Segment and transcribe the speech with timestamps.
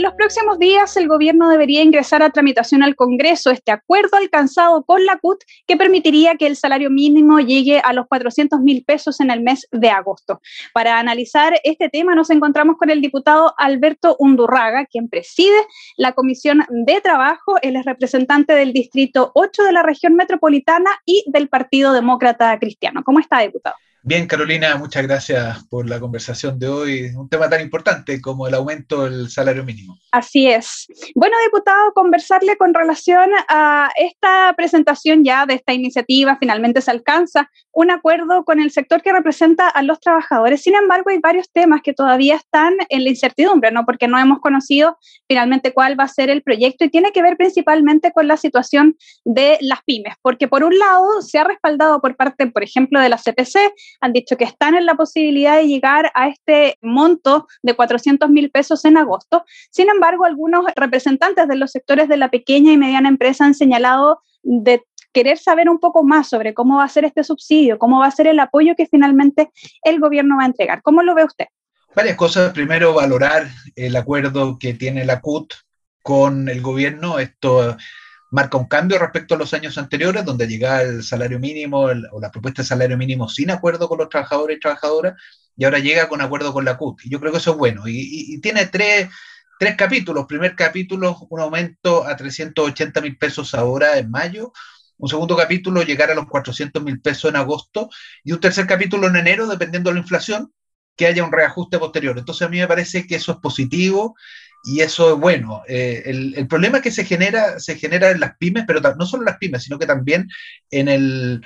[0.00, 4.82] En los próximos días, el gobierno debería ingresar a tramitación al Congreso este acuerdo alcanzado
[4.82, 9.20] con la CUT que permitiría que el salario mínimo llegue a los 400 mil pesos
[9.20, 10.40] en el mes de agosto.
[10.72, 15.66] Para analizar este tema, nos encontramos con el diputado Alberto Undurraga, quien preside
[15.98, 17.56] la Comisión de Trabajo.
[17.60, 23.02] Él es representante del Distrito 8 de la región metropolitana y del Partido Demócrata Cristiano.
[23.04, 23.76] ¿Cómo está, diputado?
[24.02, 27.10] Bien, Carolina, muchas gracias por la conversación de hoy.
[27.14, 29.98] Un tema tan importante como el aumento del salario mínimo.
[30.10, 30.86] Así es.
[31.14, 36.38] Bueno, diputado, conversarle con relación a esta presentación ya de esta iniciativa.
[36.40, 40.62] Finalmente se alcanza un acuerdo con el sector que representa a los trabajadores.
[40.62, 43.84] Sin embargo, hay varios temas que todavía están en la incertidumbre, ¿no?
[43.84, 44.98] Porque no hemos conocido
[45.28, 48.96] finalmente cuál va a ser el proyecto y tiene que ver principalmente con la situación
[49.26, 50.14] de las pymes.
[50.22, 53.58] Porque por un lado se ha respaldado por parte, por ejemplo, de la CPC
[54.00, 58.50] han dicho que están en la posibilidad de llegar a este monto de 400 mil
[58.50, 59.44] pesos en agosto.
[59.70, 64.20] Sin embargo, algunos representantes de los sectores de la pequeña y mediana empresa han señalado
[64.42, 68.06] de querer saber un poco más sobre cómo va a ser este subsidio, cómo va
[68.06, 69.50] a ser el apoyo que finalmente
[69.82, 70.82] el gobierno va a entregar.
[70.82, 71.46] ¿Cómo lo ve usted?
[71.94, 72.52] Varias cosas.
[72.52, 75.52] Primero, valorar el acuerdo que tiene la CUT
[76.02, 77.18] con el gobierno.
[77.18, 77.76] Esto
[78.30, 82.30] marca un cambio respecto a los años anteriores, donde llegaba el salario mínimo o la
[82.30, 85.14] propuesta de salario mínimo sin acuerdo con los trabajadores y trabajadoras,
[85.56, 87.04] y ahora llega con acuerdo con la CUT.
[87.04, 87.82] Y yo creo que eso es bueno.
[87.86, 89.10] Y, tiene tres,
[89.58, 90.24] tres, capítulos.
[90.26, 94.52] Primer capítulo, un aumento a 380 mil pesos ahora en mayo.
[94.96, 97.90] Un segundo capítulo, llegar a los 400 mil pesos en agosto.
[98.24, 100.50] Y un tercer capítulo en enero, dependiendo de la inflación,
[100.96, 102.16] que haya un reajuste posterior.
[102.16, 104.16] Entonces a mí me parece que eso es positivo
[104.64, 105.62] y eso es bueno.
[105.68, 109.26] Eh, el, problema que se genera, se genera en las pymes, pero no solo en
[109.26, 110.28] las pymes, sino que también
[110.70, 111.40] en el,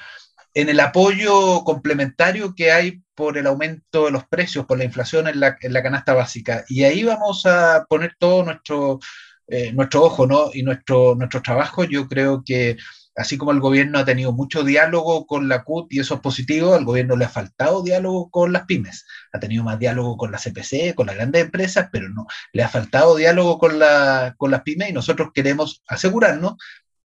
[0.54, 5.28] en el apoyo complementario que hay por el aumento de los precios, por la inflación
[5.28, 6.64] en la, en la canasta básica.
[6.68, 8.98] Y ahí vamos a poner todo nuestro,
[9.46, 10.50] eh, nuestro ojo ¿no?
[10.52, 11.84] y nuestro, nuestro trabajo.
[11.84, 12.76] Yo creo que
[13.16, 16.74] así como el gobierno ha tenido mucho diálogo con la CUT y eso es positivo,
[16.74, 19.06] al gobierno le ha faltado diálogo con las pymes.
[19.32, 22.68] Ha tenido más diálogo con la CPC, con las grandes empresas, pero no, le ha
[22.68, 26.54] faltado diálogo con, la, con las pymes y nosotros queremos asegurarnos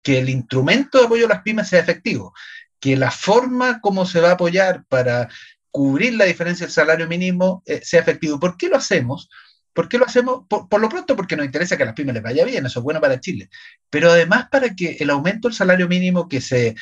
[0.04, 2.34] que el instrumento de apoyo a las pymes sea efectivo,
[2.80, 5.28] que la forma como se va a apoyar para
[5.72, 8.40] cubrir la diferencia del salario mínimo eh, sea efectivo.
[8.40, 9.30] ¿Por qué lo hacemos?
[9.78, 10.48] ¿Por qué lo hacemos?
[10.48, 12.84] Por, lo pronto porque nos interesa que a las pymes les vaya bien, eso es
[12.84, 13.48] bueno para Chile,
[13.92, 16.74] pero además para que el aumento del salario mínimo que se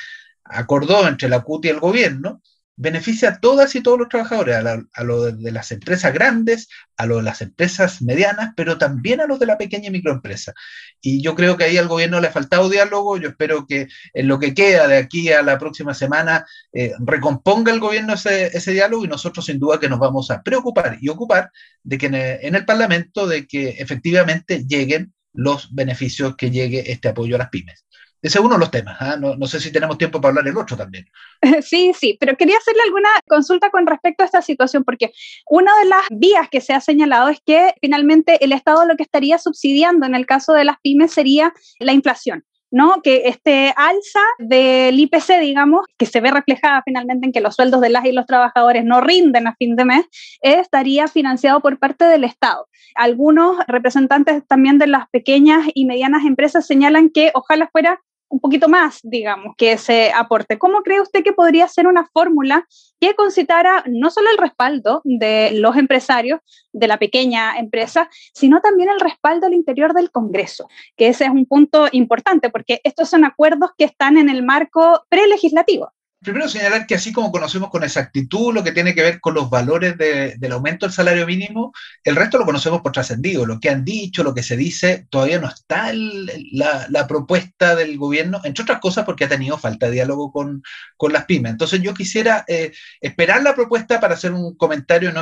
[0.46, 2.42] acordó entre la CUT y el gobierno
[2.78, 7.18] beneficia a todas y todos los trabajadores, a, los de las empresas grandes, a los
[7.18, 10.54] de las empresas medianas, pero también a los de la pequeña y microempresa.
[11.02, 14.28] Y yo creo que ahí al gobierno le ha faltado diálogo, yo espero que en
[14.28, 19.06] lo que queda de aquí a la próxima semana eh, recomponga el gobierno ese, diálogo
[19.06, 21.52] y nosotros sin duda que nos vamos a preocupar y ocupar
[21.84, 27.36] de que en el Parlamento de que efectivamente lleguen los beneficios que llegue este apoyo
[27.36, 27.86] a las pymes.
[28.22, 28.98] Ese es uno de los temas.
[29.00, 29.18] ¿ah?
[29.18, 31.06] No, sé si tenemos tiempo para hablar del otro también.
[31.62, 35.12] Sí, sí, pero quería hacerle alguna consulta con respecto a esta situación, porque
[35.50, 39.04] una de las vías que se ha señalado es que finalmente el Estado lo que
[39.04, 42.44] estaría subsidiando en el caso de las pymes sería la inflación.
[42.72, 43.02] ¿No?
[43.02, 47.82] Que este alza del IPC, digamos, que se ve reflejada finalmente en que los sueldos
[47.82, 50.06] de las y los trabajadores no rinden a fin de mes,
[50.42, 52.68] estaría financiado por parte del Estado.
[52.96, 58.02] Algunos representantes también de las pequeñas y medianas empresas señalan que ojalá fuera
[58.36, 60.60] un poquito más, digamos, que ese aporte.
[60.60, 62.68] ¿Cómo cree usted que podría ser una fórmula
[63.00, 66.42] que concitara no solo el respaldo de los empresarios
[66.74, 70.68] de la pequeña empresa, sino también el respaldo al interior del Congreso?
[70.98, 75.06] Que ese es un punto importante, porque estos son acuerdos que están en el marco
[75.08, 79.34] prelegislativo primero señalar que así como conocemos con exactitud lo que tiene que ver con
[79.34, 81.72] los valores del aumento del salario mínimo,
[82.04, 83.46] el resto lo conocemos por trascendido.
[83.46, 88.42] Lo que han dicho, lo que se dice, todavía no está la, propuesta del gobierno,
[88.44, 90.64] entre otras cosas porque ha tenido falta de diálogo con,
[91.12, 91.52] las pymes.
[91.52, 95.14] Entonces yo quisiera eh, esperar la propuesta para hacer un comentario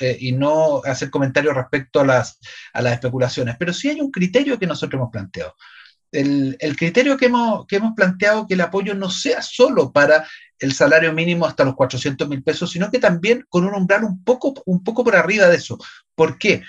[0.00, 2.40] eh, y no hacer comentarios respecto a las,
[2.72, 3.56] a las especulaciones.
[3.58, 5.54] Pero sí hay un criterio que nosotros hemos planteado.
[6.10, 10.26] El, criterio que hemos, que hemos planteado que el apoyo no sea solo para
[10.58, 14.24] el salario mínimo hasta los 400 mil pesos, sino que también con un umbral un
[14.24, 15.78] poco, un poco por arriba de eso.
[16.14, 16.62] ¿Por qué?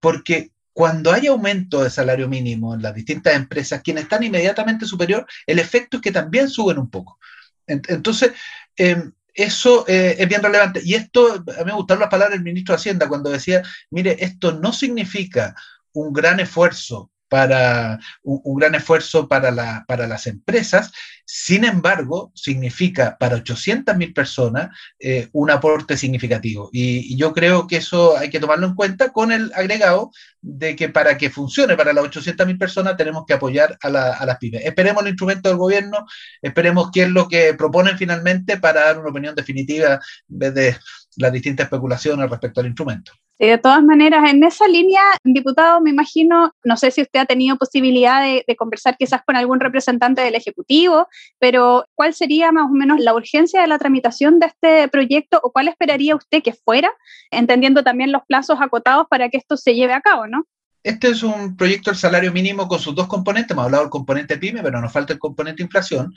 [0.00, 5.26] Porque cuando hay aumento de salario mínimo en las distintas empresas, quienes están inmediatamente superior,
[5.46, 7.18] el efecto es que también suben un poco.
[7.66, 8.32] Entonces,
[8.76, 10.80] em, eso eh, es bien relevante.
[10.84, 14.16] Y esto, a mí me gustaron las palabras del ministro de Hacienda cuando decía, mire,
[14.20, 15.54] esto no significa
[15.92, 20.92] un gran esfuerzo para un, gran esfuerzo para, la, para las empresas.
[21.24, 24.68] Sin embargo, significa para 800.000 personas
[25.00, 26.70] eh, un aporte significativo.
[26.72, 30.88] Y, yo creo que eso hay que tomarlo en cuenta con el agregado de que
[30.88, 34.64] para que funcione para las 800.000 personas tenemos que apoyar a, a, las pymes.
[34.64, 36.06] Esperemos el instrumento del gobierno,
[36.42, 39.94] esperemos qué es lo que proponen finalmente para dar una opinión definitiva
[40.28, 40.76] en vez de
[41.16, 43.12] las distintas especulaciones respecto al instrumento.
[43.38, 47.56] De todas maneras, en esa línea, diputado, me imagino, no sé si usted ha tenido
[47.56, 51.06] posibilidad de, conversar quizás con algún representante del Ejecutivo,
[51.38, 55.52] pero ¿cuál sería más o menos la urgencia de la tramitación de este proyecto o
[55.52, 56.90] cuál esperaría usted que fuera,
[57.30, 60.46] entendiendo también los plazos acotados para que esto se lleve a cabo, ¿no?
[60.82, 64.38] Este es un proyecto del salario mínimo con sus dos componentes, hemos hablado del componente
[64.38, 66.14] PYME, pero nos falta el componente inflación,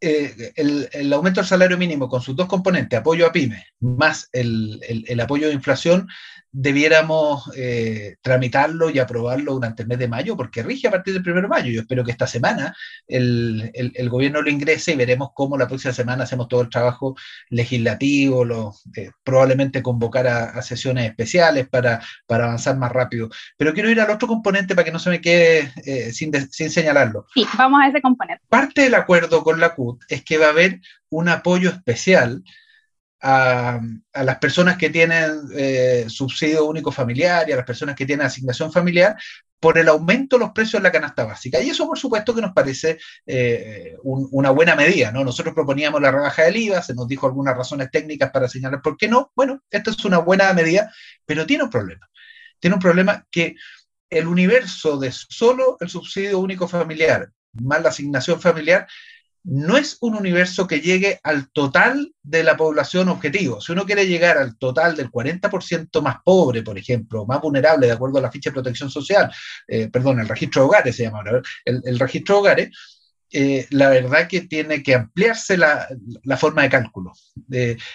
[0.00, 4.80] eh, el, aumento del salario mínimo con sus dos componentes, apoyo a pymes, más el,
[5.06, 6.08] el apoyo de inflación,
[6.52, 11.32] debiéramos eh, tramitarlo y aprobarlo durante el mes de mayo, porque rige a partir del
[11.32, 11.70] 1 de mayo.
[11.70, 12.74] Yo espero que esta semana
[13.06, 13.70] el,
[14.08, 17.14] gobierno lo ingrese y veremos cómo la próxima semana hacemos todo el trabajo
[17.48, 23.30] legislativo, lo, eh, probablemente convocar a, sesiones especiales para, para, avanzar más rápido.
[23.56, 25.72] Pero quiero ir al otro componente para que no se me quede
[26.12, 27.26] sin, sin señalarlo.
[27.32, 28.42] Sí, vamos a ese componente.
[28.48, 32.42] Parte del acuerdo con la CUT es que va a haber un apoyo especial
[33.22, 33.80] a,
[34.14, 38.72] las personas que tienen eh, subsidio único familiar y a las personas que tienen asignación
[38.72, 39.16] familiar
[39.58, 41.60] por el aumento de los precios de la canasta básica.
[41.60, 45.12] Y eso, por supuesto, que nos parece eh, una buena medida.
[45.12, 45.22] ¿no?
[45.22, 48.96] Nosotros proponíamos la rebaja del IVA, se nos dijo algunas razones técnicas para señalar por
[48.96, 49.30] qué no.
[49.36, 50.90] Bueno, esta es una buena medida,
[51.26, 52.08] pero tiene un problema.
[52.58, 53.54] Tiene un problema que
[54.08, 58.86] el universo de solo el subsidio único familiar más la asignación familiar
[59.44, 63.60] no es un universo que llegue al total de la población objetivo.
[63.60, 67.92] Si uno quiere llegar al total del 40% más pobre, por ejemplo, más vulnerable, de
[67.92, 69.32] acuerdo a la ficha de protección social,
[69.66, 72.70] eh, perdón, el registro de hogares se llama ahora, el, registro de hogares,
[73.32, 75.88] eh, la verdad que tiene que ampliarse la,
[76.36, 77.12] forma de cálculo.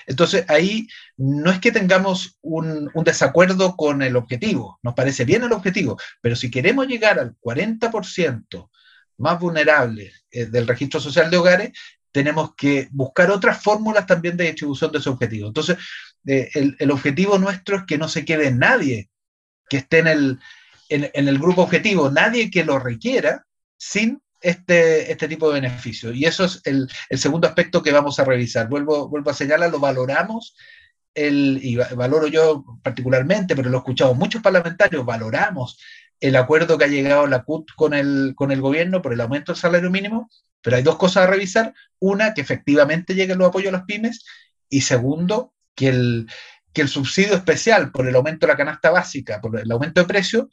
[0.07, 0.87] entonces, ahí
[1.17, 5.97] no es que tengamos un, un, desacuerdo con el objetivo, nos parece bien el objetivo,
[6.21, 8.69] pero si queremos llegar al 40%
[9.17, 11.71] más vulnerables eh, del registro social de hogares,
[12.11, 15.47] tenemos que buscar otras fórmulas también de distribución de ese objetivo.
[15.47, 15.77] Entonces,
[16.25, 19.09] eh, el, objetivo nuestro es que no se quede nadie
[19.69, 20.39] que esté en el,
[20.89, 23.45] en, el grupo objetivo, nadie que lo requiera
[23.77, 26.15] sin este, este tipo de beneficios.
[26.15, 28.69] Y eso es el, el, segundo aspecto que vamos a revisar.
[28.69, 30.55] Vuelvo, vuelvo a señalar, lo valoramos,
[31.13, 35.79] el, y valoro yo particularmente, pero lo he escuchado muchos parlamentarios, valoramos
[36.27, 39.51] el acuerdo que ha llegado la CUT con el, con el gobierno por el aumento
[39.51, 40.29] del salario mínimo,
[40.61, 41.73] pero hay dos cosas a revisar.
[41.99, 44.25] Una, que efectivamente lleguen los apoyos a las pymes
[44.69, 46.27] y segundo, que el,
[46.73, 50.07] que el subsidio especial por el aumento de la canasta básica, por el aumento de
[50.07, 50.49] precio,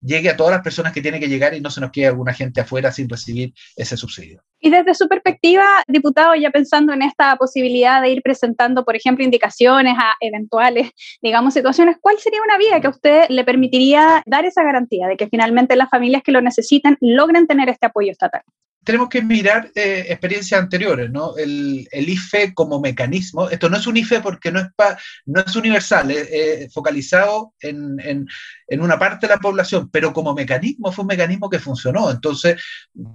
[0.00, 2.32] llegue a todas las personas que tienen que llegar y no se nos quede alguna
[2.32, 4.42] gente afuera sin recibir ese subsidio.
[4.60, 9.24] Y desde su perspectiva, diputado, ya pensando en esta posibilidad de ir presentando, por ejemplo,
[9.24, 10.90] indicaciones a eventuales,
[11.22, 15.16] digamos, situaciones, ¿cuál sería una vía que a usted le permitiría dar esa garantía de
[15.16, 18.42] que finalmente las familias que lo necesitan logren tener este apoyo estatal?
[18.86, 21.36] Tenemos que mirar eh, experiencias anteriores, ¿no?
[21.36, 27.52] El, IFE como mecanismo, esto no es un IFE porque no es, universal, es, focalizado
[27.60, 28.28] en,
[28.68, 32.12] una parte de la población, pero como mecanismo fue un mecanismo que funcionó.
[32.12, 32.62] Entonces,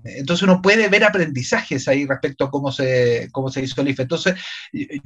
[0.03, 4.01] entonces uno puede ver aprendizajes ahí respecto a cómo se, cómo se hizo el IFE.
[4.01, 4.35] Entonces,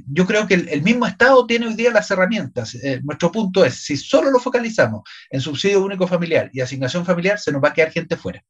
[0.08, 2.74] yo creo que el, mismo Estado tiene hoy día las herramientas.
[2.74, 7.40] Eh, nuestro punto es, si solo lo focalizamos en subsidio único familiar y asignación familiar,
[7.40, 8.44] se nos va a quedar gente fuera.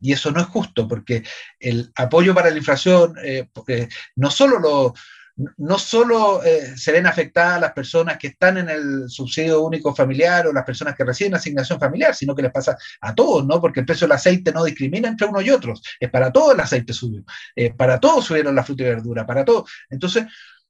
[0.00, 1.24] Y eso no es justo, porque
[1.58, 3.48] el apoyo para la inflación eh,
[4.16, 4.94] no solo lo,
[5.56, 10.46] no solo eh, se ven afectadas las personas que están en el subsidio único familiar
[10.46, 13.60] o las personas que reciben asignación familiar, sino que les pasa a todos, ¿no?
[13.60, 16.60] Porque el precio del aceite no discrimina entre unos y otros, es para todo el
[16.60, 17.24] aceite subió,
[17.56, 19.70] eh, para todos subieron la fruta y verdura, para todos.
[19.90, 20.24] Entonces,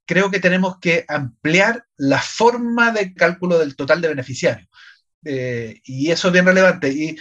[0.06, 4.68] creo que tenemos que ampliar la forma de cálculo del total de beneficiarios.
[5.85, 6.88] y eso es bien relevante.
[6.90, 7.16] Y,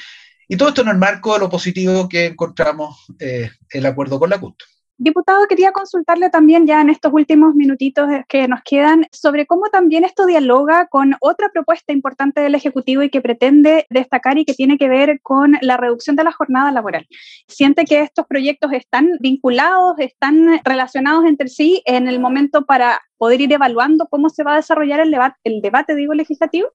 [0.48, 4.30] y todo esto en el marco de lo positivo que encontramos eh, el acuerdo con
[4.30, 4.56] la CUT.
[5.00, 10.04] Diputado, quería consultarle también ya en estos últimos minutitos que nos quedan sobre cómo también
[10.04, 14.80] esto dialoga con otra propuesta importante del Ejecutivo y que pretende destacar y que tiene
[14.80, 17.06] que ver con la reducción de la jornada laboral.
[17.48, 23.42] ¿Siente que estos proyectos están vinculados, están relacionados entre sí en el momento para poder
[23.42, 26.70] ir evaluando cómo se va a desarrollar el debate, el debate digo, legislativo?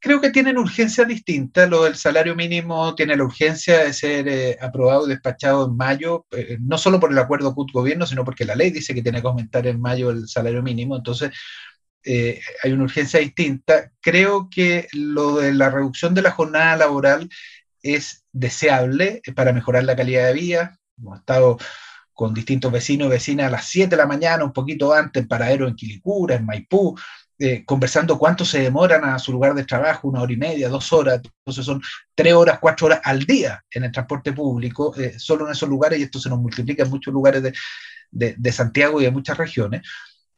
[0.00, 1.66] Creo que tienen urgencia distinta.
[1.66, 6.26] Lo del salario mínimo tiene la urgencia de ser eh, aprobado y despachado en mayo,
[6.30, 9.28] eh, no solo por el acuerdo CUT-gobierno, sino porque la ley dice que tiene que
[9.28, 10.96] aumentar en mayo el salario mínimo.
[10.96, 11.30] Entonces,
[12.04, 13.90] eh, hay una urgencia distinta.
[14.00, 17.28] Creo que lo de la reducción de la jornada laboral
[17.82, 20.78] es deseable para mejorar la calidad de vida.
[20.98, 21.58] Hemos estado
[22.12, 25.28] con distintos vecinos y vecinas a las 7 de la mañana, un poquito antes, en
[25.28, 26.96] Paradero, en Quilicura, en Maipú,
[27.44, 30.92] eh, conversando cuánto se demoran a su lugar de trabajo, una hora y media, dos
[30.92, 31.82] horas, entonces son
[32.14, 35.98] tres horas, cuatro horas al día en el transporte público, eh, solo en esos lugares,
[35.98, 37.52] y esto se nos multiplica en muchos lugares de,
[38.38, 39.82] de, Santiago y de muchas regiones.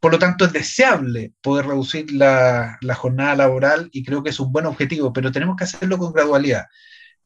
[0.00, 4.40] Por lo tanto, es deseable poder reducir la, la, jornada laboral y creo que es
[4.40, 6.64] un buen objetivo, pero tenemos que hacerlo con gradualidad,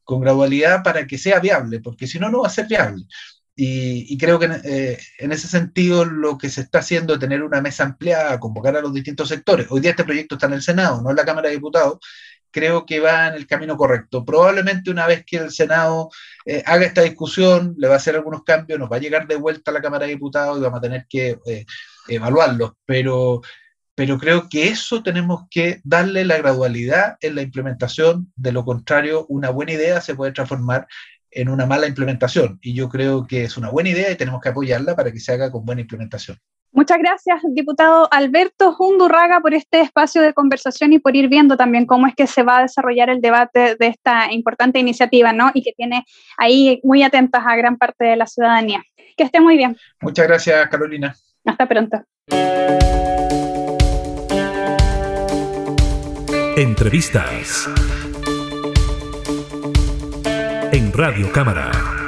[0.03, 3.05] con gradualidad para que sea viable, porque si no, no va a ser viable.
[3.61, 7.59] Y, creo que eh, en ese sentido lo que se está haciendo es tener una
[7.59, 9.67] mesa ampliada, convocar a los distintos sectores.
[9.69, 11.99] Hoy día este proyecto está en el Senado, no en la Cámara de Diputados.
[12.51, 14.23] Creo que va en el camino correcto.
[14.23, 16.09] Probablemente una vez que el Senado
[16.45, 19.35] eh, haga esta discusión, le va a hacer algunos cambios, nos va a llegar de
[19.35, 21.65] vuelta a la Cámara de Diputados y vamos a tener que eh,
[22.07, 22.71] evaluarlos.
[22.85, 23.41] Pero,
[23.93, 28.31] pero creo que eso tenemos que darle la gradualidad en la implementación.
[28.37, 30.87] De lo contrario, una buena idea se puede transformar
[31.31, 32.59] en una mala implementación.
[32.61, 35.33] Y yo creo que es una buena idea y tenemos que apoyarla para que se
[35.33, 36.37] haga con buena implementación.
[36.71, 41.87] Muchas gracias, diputado Alberto Jundurraga, por este espacio de conversación y por ir viendo también
[41.87, 45.49] cómo es que se va a desarrollar el debate de esta importante iniciativa, ¿no?
[45.55, 46.05] Y que tiene
[46.37, 48.83] ahí muy atentas a gran parte de la ciudadanía.
[49.17, 49.77] Que esté muy bien.
[49.99, 51.15] Muchas gracias, Carolina.
[51.43, 52.03] Hasta pronto.
[56.55, 57.67] Entrevistas
[60.87, 61.98] Radio Cámara.